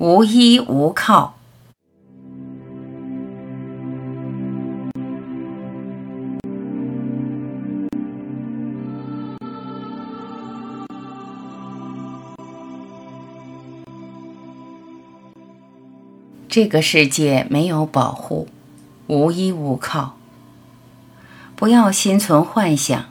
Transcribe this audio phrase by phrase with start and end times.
[0.00, 1.34] 无依无靠。
[16.48, 18.48] 这个世界没有保护，
[19.06, 20.16] 无依无靠。
[21.54, 23.04] 不要心存幻想，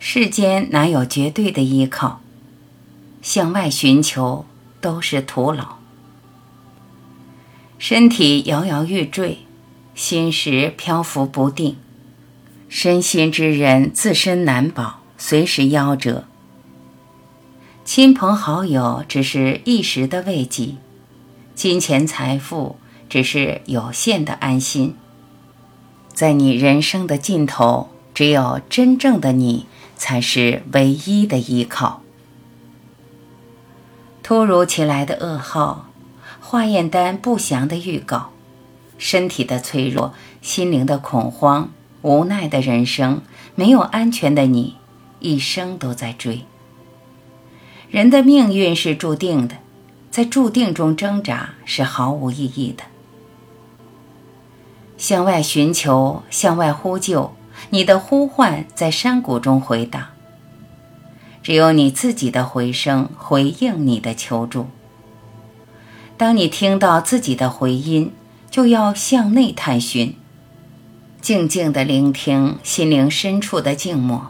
[0.00, 2.20] 世间哪有绝对的依靠？
[3.22, 4.44] 向外寻求
[4.80, 5.81] 都是徒劳。
[7.82, 9.38] 身体摇摇欲坠，
[9.92, 11.76] 心时漂浮不定，
[12.68, 16.22] 身心之人自身难保，随时夭折。
[17.84, 20.76] 亲朋好友只是一时的慰藉。
[21.56, 22.76] 金钱财富
[23.08, 24.94] 只是有限的安心，
[26.14, 32.00] 在你人生的尽头，只有真正的你才是唯一的依靠。
[34.22, 35.88] 突如其来的噩耗，
[36.52, 38.28] 化验单不祥的预告，
[38.98, 41.70] 身体的脆弱，心灵的恐慌，
[42.02, 43.22] 无奈的人生，
[43.54, 44.76] 没有安全的你，
[45.18, 46.42] 一生都在追。
[47.88, 49.56] 人的命运是注定的。
[50.10, 52.84] 在注定中挣扎是毫无意义的。
[54.98, 57.34] 向外寻求，向外呼救，
[57.70, 60.08] 你的呼唤在山谷中回荡。
[61.42, 64.66] 只有你自己的回声回应你的求助。
[66.22, 68.12] 当你听到自己的回音，
[68.48, 70.14] 就要向内探寻，
[71.20, 74.28] 静静的聆听心灵深处的静默。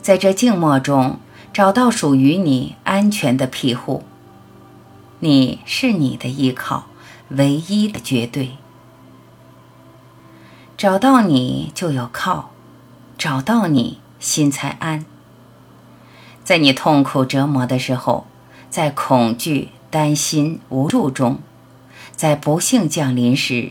[0.00, 1.18] 在这静默中，
[1.52, 4.04] 找到属于你安全的庇护。
[5.18, 6.86] 你是你的依靠，
[7.30, 8.52] 唯一的绝对。
[10.76, 12.50] 找到你就有靠，
[13.18, 15.04] 找到你心才安。
[16.44, 18.28] 在你痛苦折磨的时候，
[18.70, 21.38] 在恐惧、担心、无助中，
[22.16, 23.70] 在不幸降临时，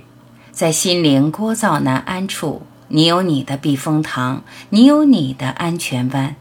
[0.54, 6.38] 在心灵聒噪难安处，你有你的避风塘，你有你的安全湾。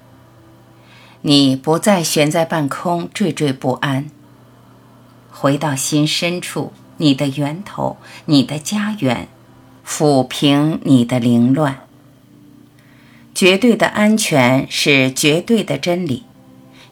[1.22, 4.08] 你不再悬在半空，惴惴不安。
[5.32, 9.26] 回到心深处，你的源头，你的家园，
[9.84, 11.80] 抚平你的凌乱。
[13.34, 16.22] 绝对的安全是绝对的真理，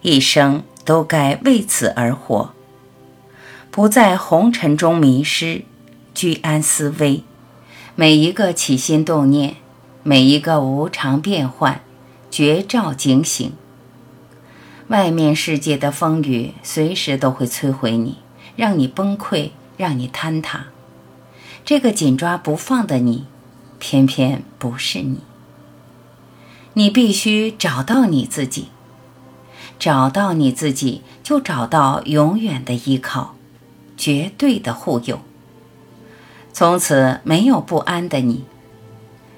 [0.03, 2.53] 一生都该为此而活。
[3.81, 5.65] 不在红尘中迷失，
[6.13, 7.25] 居安思危。
[7.95, 9.57] 每一个起心动念，
[10.03, 11.81] 每一个无常变幻，
[12.31, 13.51] 绝照警醒。
[14.89, 18.19] 外面世界的风雨，随时都会摧毁你。
[18.55, 20.67] 让你崩溃，让你坍塌，
[21.65, 23.25] 这个紧抓不放的你，
[23.79, 25.21] 偏偏不是你。
[26.75, 28.69] 你必须找到你自己，
[29.79, 33.37] 找到你自己，就找到永远的依靠，
[34.00, 35.21] 绝对的护佑。
[36.55, 38.47] 从此没有不安的你，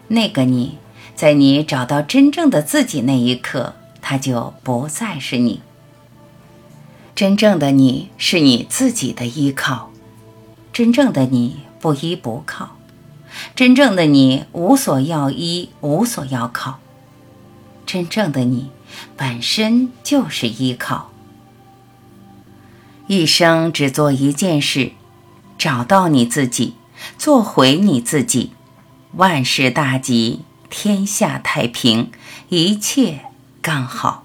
[0.07, 0.79] 那个你
[1.17, 5.61] 在你找到真正的自己那一刻，他就不再是你。
[7.17, 9.91] 真正的你是你自己的依靠，
[10.73, 12.77] 真正的你不依不靠，
[13.57, 16.79] 真正的你无所要依，无所要靠，
[17.85, 18.71] 真正的你
[19.17, 21.11] 本身就是依靠。
[23.07, 24.93] 一生只做一件事，
[25.59, 26.75] 找到你自己，
[27.19, 28.53] 做回你自己，
[29.17, 30.41] 万事大吉，
[30.71, 32.11] 天下太平，
[32.49, 33.21] 一切
[33.61, 34.22] 刚好。